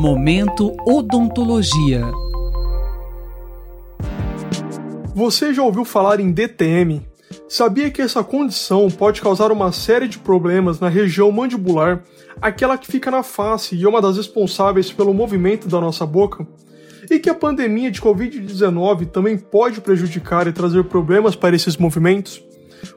Momento 0.00 0.76
Odontologia. 0.86 2.04
Você 5.12 5.52
já 5.52 5.60
ouviu 5.60 5.84
falar 5.84 6.20
em 6.20 6.30
DTM? 6.30 7.04
Sabia 7.48 7.90
que 7.90 8.00
essa 8.00 8.22
condição 8.22 8.88
pode 8.88 9.20
causar 9.20 9.50
uma 9.50 9.72
série 9.72 10.06
de 10.06 10.16
problemas 10.16 10.78
na 10.78 10.88
região 10.88 11.32
mandibular, 11.32 12.04
aquela 12.40 12.78
que 12.78 12.86
fica 12.86 13.10
na 13.10 13.24
face 13.24 13.74
e 13.74 13.82
é 13.82 13.88
uma 13.88 14.00
das 14.00 14.16
responsáveis 14.16 14.92
pelo 14.92 15.12
movimento 15.12 15.66
da 15.66 15.80
nossa 15.80 16.06
boca? 16.06 16.46
E 17.10 17.18
que 17.18 17.28
a 17.28 17.34
pandemia 17.34 17.90
de 17.90 18.00
Covid-19 18.00 19.06
também 19.06 19.36
pode 19.36 19.80
prejudicar 19.80 20.46
e 20.46 20.52
trazer 20.52 20.84
problemas 20.84 21.34
para 21.34 21.56
esses 21.56 21.76
movimentos? 21.76 22.40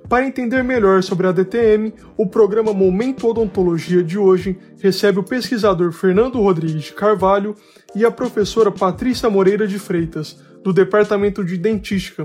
Para 0.08 0.26
entender 0.26 0.64
melhor 0.64 1.02
sobre 1.04 1.28
a 1.28 1.32
DTM, 1.32 1.94
o 2.18 2.28
programa 2.28 2.74
Momento 2.74 3.28
Odontologia 3.28 4.04
de 4.04 4.18
hoje 4.18 4.58
recebe 4.80 5.20
o 5.20 5.24
pesquisador 5.24 5.92
Fernando 5.92 6.42
Rodrigues 6.42 6.84
de 6.84 6.94
Carvalho 6.94 7.56
e 7.96 8.06
a 8.06 8.12
professora 8.12 8.72
Patrícia 8.72 9.30
Moreira 9.30 9.68
de 9.68 9.80
Freitas, 9.80 10.38
do 10.64 10.74
Departamento 10.74 11.44
de 11.44 11.58
Dentística, 11.58 12.24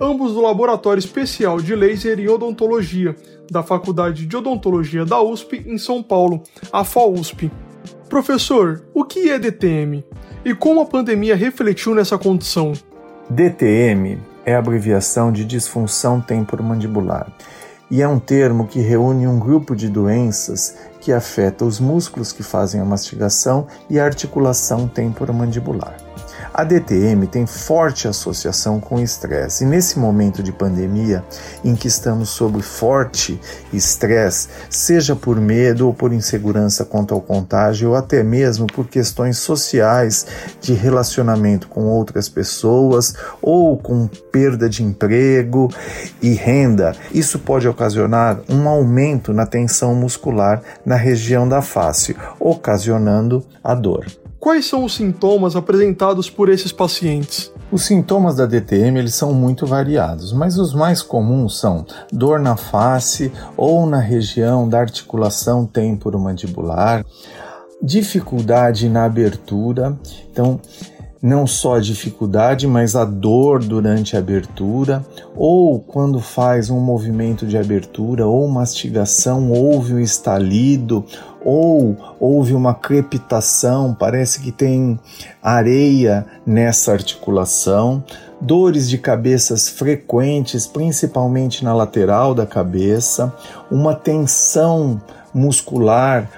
ambos 0.00 0.32
do 0.32 0.40
Laboratório 0.40 0.98
Especial 0.98 1.60
de 1.60 1.74
Laser 1.74 2.18
e 2.18 2.28
Odontologia, 2.28 3.14
da 3.50 3.62
Faculdade 3.62 4.26
de 4.26 4.36
Odontologia 4.36 5.04
da 5.04 5.20
USP 5.20 5.62
em 5.66 5.78
São 5.78 6.02
Paulo, 6.02 6.42
a 6.72 6.84
FAUSP. 6.84 7.50
Professor, 8.08 8.84
o 8.94 9.04
que 9.04 9.30
é 9.30 9.38
DTM? 9.38 10.04
E 10.44 10.54
como 10.54 10.80
a 10.80 10.86
pandemia 10.86 11.34
refletiu 11.34 11.94
nessa 11.94 12.16
condição? 12.16 12.72
DTM 13.28 14.33
é 14.44 14.54
a 14.54 14.58
abreviação 14.58 15.32
de 15.32 15.44
disfunção 15.44 16.20
temporomandibular 16.20 17.28
e 17.90 18.02
é 18.02 18.08
um 18.08 18.18
termo 18.18 18.66
que 18.66 18.80
reúne 18.80 19.26
um 19.26 19.38
grupo 19.38 19.76
de 19.76 19.88
doenças 19.88 20.76
que 21.00 21.12
afeta 21.12 21.64
os 21.64 21.78
músculos 21.78 22.32
que 22.32 22.42
fazem 22.42 22.80
a 22.80 22.84
mastigação 22.84 23.66
e 23.90 24.00
a 24.00 24.04
articulação 24.04 24.88
temporomandibular. 24.88 26.03
A 26.56 26.62
DTM 26.62 27.26
tem 27.26 27.46
forte 27.46 28.06
associação 28.06 28.78
com 28.78 29.00
estresse, 29.00 29.64
e 29.64 29.66
nesse 29.66 29.98
momento 29.98 30.40
de 30.40 30.52
pandemia, 30.52 31.24
em 31.64 31.74
que 31.74 31.88
estamos 31.88 32.28
sob 32.28 32.62
forte 32.62 33.40
estresse, 33.72 34.46
seja 34.70 35.16
por 35.16 35.40
medo 35.40 35.88
ou 35.88 35.92
por 35.92 36.12
insegurança 36.12 36.84
quanto 36.84 37.12
ao 37.12 37.20
contágio, 37.20 37.88
ou 37.88 37.96
até 37.96 38.22
mesmo 38.22 38.68
por 38.68 38.86
questões 38.86 39.38
sociais 39.38 40.28
de 40.60 40.74
relacionamento 40.74 41.66
com 41.66 41.86
outras 41.86 42.28
pessoas, 42.28 43.14
ou 43.42 43.76
com 43.76 44.06
perda 44.06 44.68
de 44.68 44.84
emprego 44.84 45.68
e 46.22 46.34
renda, 46.34 46.94
isso 47.12 47.36
pode 47.40 47.66
ocasionar 47.66 48.38
um 48.48 48.68
aumento 48.68 49.32
na 49.32 49.44
tensão 49.44 49.92
muscular 49.96 50.62
na 50.86 50.94
região 50.94 51.48
da 51.48 51.60
face, 51.60 52.16
ocasionando 52.38 53.44
a 53.60 53.74
dor. 53.74 54.06
Quais 54.44 54.66
são 54.66 54.84
os 54.84 54.92
sintomas 54.92 55.56
apresentados 55.56 56.28
por 56.28 56.50
esses 56.50 56.70
pacientes? 56.70 57.50
Os 57.72 57.86
sintomas 57.86 58.36
da 58.36 58.44
DTM 58.44 58.98
eles 58.98 59.14
são 59.14 59.32
muito 59.32 59.64
variados, 59.64 60.34
mas 60.34 60.58
os 60.58 60.74
mais 60.74 61.00
comuns 61.00 61.58
são 61.58 61.86
dor 62.12 62.38
na 62.38 62.54
face 62.54 63.32
ou 63.56 63.86
na 63.86 63.98
região 63.98 64.68
da 64.68 64.80
articulação 64.80 65.64
temporomandibular, 65.64 67.06
dificuldade 67.80 68.86
na 68.86 69.06
abertura, 69.06 69.98
então 70.30 70.60
não 71.24 71.46
só 71.46 71.76
a 71.76 71.80
dificuldade, 71.80 72.66
mas 72.66 72.94
a 72.94 73.02
dor 73.02 73.64
durante 73.64 74.14
a 74.14 74.18
abertura, 74.18 75.02
ou 75.34 75.80
quando 75.80 76.20
faz 76.20 76.68
um 76.68 76.78
movimento 76.78 77.46
de 77.46 77.56
abertura 77.56 78.26
ou 78.26 78.46
mastigação, 78.46 79.50
houve 79.50 79.94
um 79.94 79.98
estalido, 79.98 81.02
ou 81.42 81.96
houve 82.20 82.52
uma 82.52 82.74
crepitação, 82.74 83.96
parece 83.98 84.38
que 84.38 84.52
tem 84.52 85.00
areia 85.42 86.26
nessa 86.46 86.92
articulação, 86.92 88.04
dores 88.38 88.86
de 88.86 88.98
cabeças 88.98 89.66
frequentes, 89.66 90.66
principalmente 90.66 91.64
na 91.64 91.74
lateral 91.74 92.34
da 92.34 92.44
cabeça, 92.44 93.34
uma 93.70 93.94
tensão 93.94 95.00
muscular, 95.32 96.28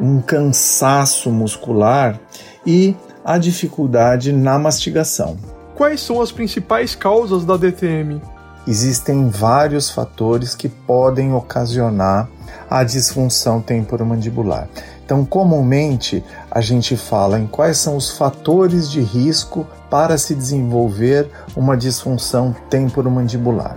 um 0.00 0.20
cansaço 0.20 1.32
muscular 1.32 2.20
e 2.64 2.94
a 3.26 3.38
dificuldade 3.38 4.32
na 4.32 4.56
mastigação. 4.56 5.36
Quais 5.74 6.00
são 6.00 6.22
as 6.22 6.30
principais 6.30 6.94
causas 6.94 7.44
da 7.44 7.56
DTM? 7.56 8.22
Existem 8.68 9.28
vários 9.28 9.90
fatores 9.90 10.54
que 10.54 10.68
podem 10.68 11.34
ocasionar 11.34 12.28
a 12.70 12.84
disfunção 12.84 13.60
temporomandibular. 13.60 14.68
Então, 15.04 15.24
comumente, 15.24 16.22
a 16.48 16.60
gente 16.60 16.96
fala 16.96 17.36
em 17.36 17.48
quais 17.48 17.78
são 17.78 17.96
os 17.96 18.16
fatores 18.16 18.88
de 18.88 19.00
risco 19.00 19.66
para 19.90 20.16
se 20.16 20.32
desenvolver 20.32 21.28
uma 21.56 21.76
disfunção 21.76 22.54
temporomandibular. 22.70 23.76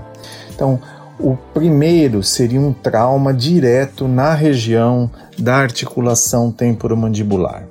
Então, 0.54 0.80
o 1.20 1.36
primeiro 1.56 2.22
seria 2.22 2.62
um 2.62 2.72
trauma 2.72 3.34
direto 3.34 4.08
na 4.08 4.36
região 4.36 5.10
da 5.40 5.56
articulação 5.56 6.52
temporomandibular 6.52 7.64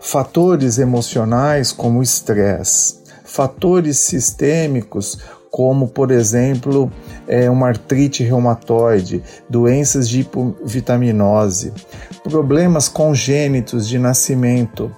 fatores 0.00 0.78
emocionais 0.78 1.72
como 1.72 2.02
estresse, 2.02 2.96
fatores 3.24 3.98
sistêmicos 3.98 5.18
como, 5.52 5.86
por 5.86 6.10
exemplo, 6.10 6.90
é, 7.28 7.48
uma 7.50 7.68
artrite 7.68 8.24
reumatoide, 8.24 9.22
doenças 9.50 10.08
de 10.08 10.20
hipovitaminose, 10.20 11.74
problemas 12.24 12.88
congênitos 12.88 13.86
de 13.86 13.98
nascimento, 13.98 14.90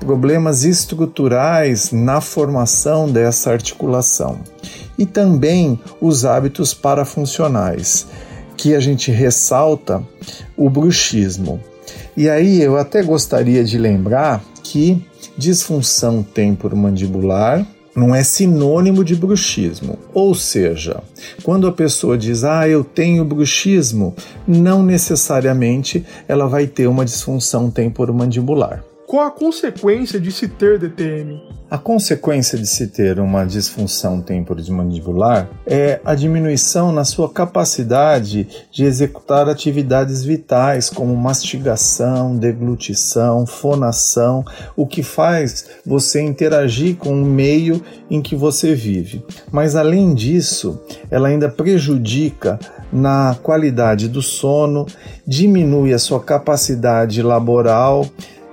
problemas 0.00 0.64
estruturais 0.64 1.92
na 1.92 2.20
formação 2.20 3.08
dessa 3.08 3.52
articulação. 3.52 4.40
E 4.98 5.06
também 5.06 5.78
os 6.00 6.24
hábitos 6.24 6.74
parafuncionais, 6.74 8.06
que 8.56 8.74
a 8.74 8.80
gente 8.80 9.12
ressalta 9.12 10.02
o 10.56 10.68
bruxismo. 10.68 11.60
E 12.16 12.28
aí 12.28 12.62
eu 12.62 12.76
até 12.76 13.02
gostaria 13.02 13.64
de 13.64 13.78
lembrar 13.78 14.44
que 14.62 15.02
disfunção 15.36 16.22
temporomandibular 16.22 17.66
não 17.94 18.14
é 18.14 18.22
sinônimo 18.22 19.04
de 19.04 19.14
bruxismo. 19.14 19.98
Ou 20.14 20.34
seja, 20.34 21.02
quando 21.42 21.66
a 21.66 21.72
pessoa 21.72 22.16
diz, 22.16 22.44
ah, 22.44 22.68
eu 22.68 22.82
tenho 22.82 23.24
bruxismo, 23.24 24.14
não 24.46 24.82
necessariamente 24.82 26.04
ela 26.26 26.46
vai 26.46 26.66
ter 26.66 26.86
uma 26.86 27.04
disfunção 27.04 27.70
temporomandibular. 27.70 28.82
Qual 29.06 29.26
a 29.26 29.30
consequência 29.30 30.18
de 30.20 30.30
se 30.32 30.48
ter 30.48 30.78
DTM? 30.78 31.42
A 31.70 31.78
consequência 31.78 32.58
de 32.58 32.66
se 32.66 32.86
ter 32.86 33.18
uma 33.18 33.44
disfunção 33.44 34.20
temporomandibular 34.20 35.48
é 35.66 36.00
a 36.04 36.14
diminuição 36.14 36.92
na 36.92 37.02
sua 37.04 37.30
capacidade 37.30 38.46
de 38.70 38.84
executar 38.84 39.48
atividades 39.48 40.22
vitais 40.22 40.90
como 40.90 41.16
mastigação, 41.16 42.36
deglutição, 42.36 43.46
fonação, 43.46 44.44
o 44.76 44.86
que 44.86 45.02
faz 45.02 45.66
você 45.84 46.20
interagir 46.20 46.96
com 46.96 47.22
o 47.22 47.24
meio 47.24 47.82
em 48.10 48.20
que 48.20 48.36
você 48.36 48.74
vive. 48.74 49.24
Mas 49.50 49.74
além 49.74 50.14
disso, 50.14 50.78
ela 51.10 51.28
ainda 51.28 51.48
prejudica 51.48 52.58
na 52.92 53.34
qualidade 53.42 54.08
do 54.08 54.20
sono, 54.20 54.86
diminui 55.26 55.94
a 55.94 55.98
sua 55.98 56.20
capacidade 56.20 57.22
laboral, 57.22 58.06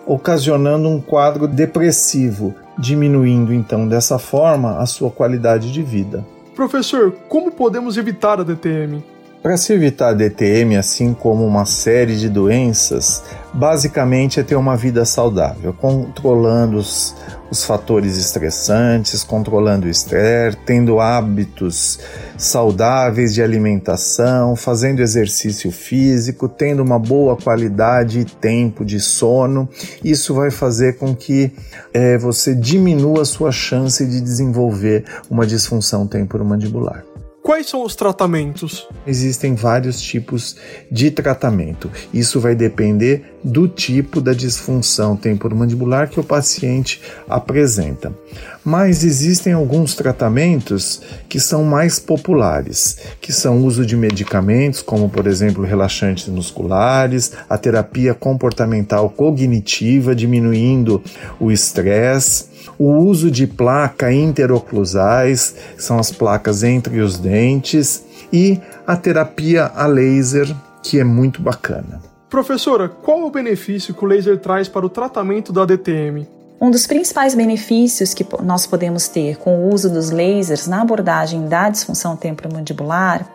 ocasionando 0.10 0.90
um 0.90 1.00
quadro 1.00 1.48
depressivo, 1.48 2.56
diminuindo 2.80 3.54
então 3.54 3.88
dessa 3.88 4.18
forma 4.18 4.80
a 4.80 4.86
sua 4.88 5.12
qualidade 5.12 5.72
de 5.72 5.84
vida. 5.84 6.26
Professor, 6.56 7.12
como 7.30 7.52
podemos 7.52 7.96
evitar 7.96 8.40
a 8.40 8.44
DTM? 8.44 9.04
Para 9.42 9.56
se 9.56 9.72
evitar 9.72 10.12
DTM, 10.12 10.76
assim 10.76 11.14
como 11.14 11.46
uma 11.46 11.66
série 11.66 12.18
de 12.18 12.28
doenças, 12.28 13.24
basicamente 13.54 14.38
é 14.38 14.44
ter 14.44 14.56
uma 14.56 14.76
vida 14.76 15.06
saudável, 15.06 15.72
controlando 15.72 16.76
os, 16.76 17.16
os 17.50 17.64
fatores 17.64 18.18
estressantes, 18.18 19.24
controlando 19.24 19.88
o 19.88 19.90
estresse, 19.90 20.58
tendo 20.66 21.00
hábitos 21.00 22.00
saudáveis 22.38 23.34
de 23.34 23.42
alimentação, 23.42 24.58
fazendo 24.58 25.00
exercício 25.00 25.72
físico, 25.72 26.50
tendo 26.50 26.84
uma 26.84 27.00
boa 27.00 27.38
qualidade 27.38 28.20
e 28.20 28.26
tempo 28.26 28.84
de 28.84 29.00
sono. 29.00 29.70
Isso 30.04 30.34
vai 30.34 30.52
fazer 30.52 30.98
com 30.98 31.16
que 31.16 31.50
é, 31.94 32.18
você 32.18 32.54
diminua 32.54 33.22
a 33.22 33.26
sua 33.26 33.54
chance 33.54 34.06
de 34.06 34.20
desenvolver 34.20 35.06
uma 35.30 35.48
disfunção 35.48 36.06
temporomandibular. 36.06 37.09
Quais 37.50 37.68
são 37.68 37.84
os 37.84 37.96
tratamentos? 37.96 38.88
Existem 39.08 39.56
vários 39.56 40.00
tipos 40.00 40.56
de 40.92 41.10
tratamento. 41.10 41.90
Isso 42.14 42.40
vai 42.40 42.54
depender 42.54 43.40
do 43.44 43.68
tipo 43.68 44.22
da 44.22 44.34
disfunção 44.34 45.16
temporomandibular 45.16 46.12
que 46.12 46.20
o 46.20 46.24
paciente 46.24 47.02
apresenta. 47.28 48.14
Mas 48.64 49.04
existem 49.04 49.52
alguns 49.52 49.96
tratamentos 49.96 51.02
que 51.28 51.40
são 51.40 51.64
mais 51.64 51.98
populares, 51.98 53.00
que 53.20 53.34
são 53.34 53.58
o 53.58 53.66
uso 53.66 53.84
de 53.84 53.98
medicamentos, 53.98 54.84
como 54.84 55.10
por 55.10 55.26
exemplo 55.26 55.64
relaxantes 55.64 56.28
musculares, 56.28 57.32
a 57.50 57.58
terapia 57.58 58.14
comportamental 58.14 59.10
cognitiva, 59.10 60.14
diminuindo 60.14 61.02
o 61.40 61.52
estresse, 61.52 62.49
o 62.78 62.92
uso 62.92 63.30
de 63.30 63.46
placa 63.46 64.12
interoclusais, 64.12 65.56
são 65.78 66.00
as 66.00 66.12
placas 66.12 66.64
entre 66.64 67.00
os 67.00 67.18
dentes, 67.18 68.04
e 68.32 68.60
a 68.86 68.96
terapia 68.96 69.72
a 69.76 69.86
laser, 69.86 70.56
que 70.84 71.00
é 71.00 71.04
muito 71.04 71.42
bacana. 71.42 72.02
Professora, 72.30 72.88
qual 72.88 73.22
é 73.22 73.24
o 73.24 73.32
benefício 73.32 73.94
que 73.94 74.04
o 74.04 74.08
laser 74.08 74.38
traz 74.38 74.68
para 74.68 74.86
o 74.86 74.90
tratamento 74.90 75.52
da 75.52 75.66
DTM? 75.66 76.28
Um 76.62 76.70
dos 76.70 76.86
principais 76.86 77.34
benefícios 77.34 78.14
que 78.14 78.26
nós 78.44 78.68
podemos 78.68 79.08
ter 79.08 79.38
com 79.38 79.58
o 79.58 79.74
uso 79.74 79.90
dos 79.90 80.12
lasers 80.12 80.68
na 80.68 80.82
abordagem 80.82 81.48
da 81.48 81.70
disfunção 81.70 82.16
temporomandibular 82.16 83.28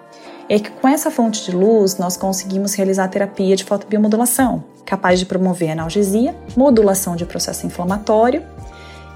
é 0.49 0.59
que 0.59 0.70
com 0.70 0.87
essa 0.87 1.11
fonte 1.11 1.44
de 1.50 1.56
luz 1.56 1.97
nós 1.97 2.17
conseguimos 2.17 2.75
realizar 2.75 3.09
terapia 3.09 3.56
de 3.56 3.65
fotobiomodulação, 3.65 4.62
capaz 4.85 5.19
de 5.19 5.27
promover 5.27 5.70
analgesia, 5.70 6.37
modulação 6.55 7.17
de 7.17 7.25
processo 7.25 7.67
inflamatório 7.67 8.43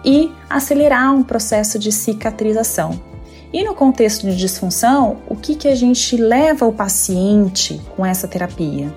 e 0.04 0.32
acelerar 0.48 1.14
um 1.14 1.22
processo 1.22 1.78
de 1.78 1.92
cicatrização. 1.92 3.00
E 3.52 3.64
no 3.64 3.74
contexto 3.74 4.26
de 4.26 4.36
disfunção, 4.36 5.18
o 5.26 5.34
que, 5.34 5.54
que 5.54 5.68
a 5.68 5.74
gente 5.74 6.16
leva 6.16 6.66
o 6.66 6.72
paciente 6.72 7.80
com 7.96 8.04
essa 8.04 8.28
terapia? 8.28 8.92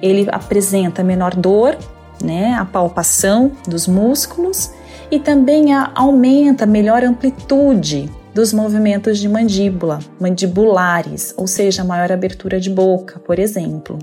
Ele 0.00 0.26
apresenta 0.32 1.04
menor 1.04 1.34
dor, 1.34 1.76
né, 2.22 2.54
a 2.54 2.64
palpação 2.64 3.52
dos 3.68 3.86
músculos 3.86 4.70
e 5.10 5.18
também 5.18 5.74
a, 5.74 5.90
aumenta 5.94 6.64
melhor 6.64 7.04
amplitude 7.04 8.10
dos 8.34 8.52
movimentos 8.52 9.18
de 9.18 9.28
mandíbula, 9.28 9.98
mandibulares, 10.18 11.34
ou 11.36 11.46
seja, 11.46 11.84
maior 11.84 12.12
abertura 12.12 12.60
de 12.60 12.70
boca, 12.70 13.18
por 13.18 13.38
exemplo. 13.38 13.98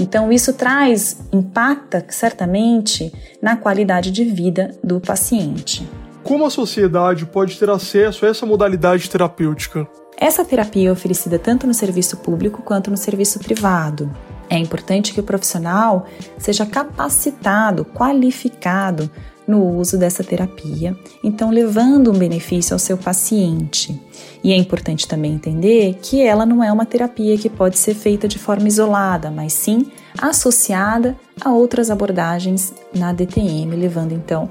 Então, 0.00 0.32
isso 0.32 0.54
traz, 0.54 1.18
impacta 1.30 2.02
certamente 2.08 3.12
na 3.42 3.54
qualidade 3.54 4.10
de 4.10 4.24
vida 4.24 4.74
do 4.82 4.98
paciente. 4.98 5.86
Como 6.24 6.46
a 6.46 6.50
sociedade 6.50 7.26
pode 7.26 7.58
ter 7.58 7.68
acesso 7.68 8.24
a 8.24 8.28
essa 8.30 8.46
modalidade 8.46 9.10
terapêutica? 9.10 9.86
Essa 10.16 10.42
terapia 10.42 10.88
é 10.88 10.92
oferecida 10.92 11.38
tanto 11.38 11.66
no 11.66 11.74
serviço 11.74 12.16
público 12.16 12.62
quanto 12.62 12.90
no 12.90 12.96
serviço 12.96 13.38
privado. 13.38 14.10
É 14.48 14.58
importante 14.58 15.12
que 15.12 15.20
o 15.20 15.22
profissional 15.22 16.06
seja 16.38 16.64
capacitado, 16.64 17.84
qualificado 17.84 19.10
no 19.50 19.76
uso 19.76 19.98
dessa 19.98 20.22
terapia, 20.22 20.96
então 21.24 21.50
levando 21.50 22.12
um 22.12 22.16
benefício 22.16 22.72
ao 22.72 22.78
seu 22.78 22.96
paciente. 22.96 24.00
E 24.44 24.52
é 24.52 24.56
importante 24.56 25.08
também 25.08 25.32
entender 25.32 25.98
que 26.00 26.22
ela 26.22 26.46
não 26.46 26.62
é 26.62 26.72
uma 26.72 26.86
terapia 26.86 27.36
que 27.36 27.50
pode 27.50 27.76
ser 27.76 27.94
feita 27.94 28.28
de 28.28 28.38
forma 28.38 28.68
isolada, 28.68 29.30
mas 29.30 29.52
sim 29.52 29.90
associada 30.18 31.16
a 31.40 31.50
outras 31.50 31.90
abordagens 31.90 32.72
na 32.94 33.12
DTM, 33.12 33.74
levando 33.74 34.12
então 34.12 34.48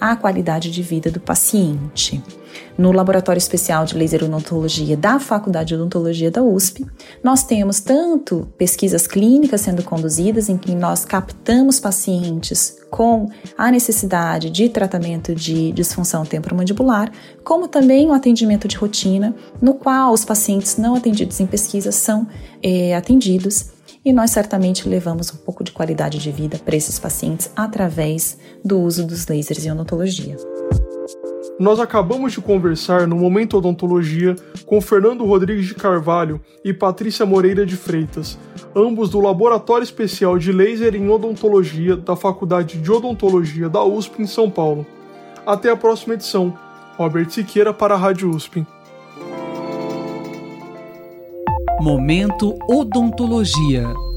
à 0.00 0.16
qualidade 0.16 0.70
de 0.70 0.82
vida 0.82 1.10
do 1.10 1.20
paciente. 1.20 2.22
No 2.76 2.92
Laboratório 2.92 3.38
Especial 3.38 3.84
de 3.84 3.96
Laser 3.96 4.24
Odontologia 4.24 4.96
da 4.96 5.20
Faculdade 5.20 5.68
de 5.68 5.74
Odontologia 5.74 6.30
da 6.30 6.42
USP, 6.42 6.86
nós 7.22 7.42
temos 7.42 7.80
tanto 7.80 8.48
pesquisas 8.56 9.06
clínicas 9.06 9.60
sendo 9.60 9.82
conduzidas 9.82 10.48
em 10.48 10.56
que 10.56 10.74
nós 10.74 11.04
captamos 11.04 11.78
pacientes 11.78 12.78
com 12.90 13.28
a 13.56 13.70
necessidade 13.70 14.50
de 14.50 14.68
tratamento 14.68 15.34
de 15.34 15.70
disfunção 15.72 16.24
temporomandibular, 16.24 17.12
como 17.44 17.68
também 17.68 18.06
o 18.08 18.12
atendimento 18.12 18.66
de 18.66 18.76
rotina, 18.76 19.34
no 19.60 19.74
qual 19.74 20.12
os 20.12 20.24
pacientes 20.24 20.76
não 20.76 20.96
atendidos 20.96 21.38
em 21.38 21.46
pesquisa 21.46 21.92
são 21.92 22.26
é, 22.62 22.96
atendidos 22.96 23.66
e 24.04 24.12
nós 24.12 24.30
certamente 24.30 24.88
levamos 24.88 25.32
um 25.32 25.36
pouco 25.36 25.62
de 25.62 25.72
qualidade 25.72 26.18
de 26.18 26.30
vida 26.30 26.58
para 26.58 26.76
esses 26.76 26.98
pacientes 26.98 27.50
através 27.54 28.38
do 28.64 28.80
uso 28.80 29.06
dos 29.06 29.26
lasers 29.26 29.64
em 29.64 29.72
odontologia. 29.72 30.36
Nós 31.58 31.78
acabamos 31.78 32.32
de 32.32 32.40
conversar 32.40 33.06
no 33.06 33.16
Momento 33.16 33.58
Odontologia 33.58 34.34
com 34.64 34.80
Fernando 34.80 35.26
Rodrigues 35.26 35.66
de 35.66 35.74
Carvalho 35.74 36.40
e 36.64 36.72
Patrícia 36.72 37.26
Moreira 37.26 37.66
de 37.66 37.76
Freitas, 37.76 38.38
ambos 38.74 39.10
do 39.10 39.20
Laboratório 39.20 39.84
Especial 39.84 40.38
de 40.38 40.52
Laser 40.52 40.94
em 40.94 41.10
Odontologia 41.10 41.96
da 41.96 42.16
Faculdade 42.16 42.78
de 42.78 42.90
Odontologia 42.90 43.68
da 43.68 43.84
USP 43.84 44.22
em 44.22 44.26
São 44.26 44.48
Paulo. 44.48 44.86
Até 45.44 45.68
a 45.70 45.76
próxima 45.76 46.14
edição. 46.14 46.56
Robert 46.96 47.30
Siqueira 47.30 47.74
para 47.74 47.94
a 47.94 47.98
Rádio 47.98 48.30
USP. 48.30 48.66
Momento 51.80 52.58
Odontologia. 52.68 54.09